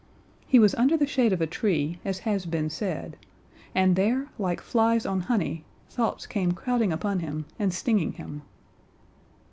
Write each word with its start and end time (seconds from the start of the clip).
He 0.47 0.57
was 0.57 0.73
under 0.73 0.97
the 0.97 1.05
shade 1.05 1.31
of 1.31 1.41
a 1.41 1.45
tree, 1.45 1.99
as 2.03 2.17
has 2.25 2.47
been 2.47 2.71
said, 2.71 3.17
and 3.75 3.95
there, 3.95 4.29
like 4.39 4.59
flies 4.59 5.05
on 5.05 5.19
honey, 5.19 5.63
thoughts 5.91 6.25
came 6.25 6.53
crowding 6.53 6.91
upon 6.91 7.19
him 7.19 7.45
and 7.59 7.71
stinging 7.71 8.13
him. 8.13 8.41